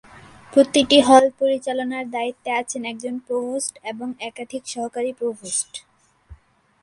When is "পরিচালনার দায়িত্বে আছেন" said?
1.39-2.81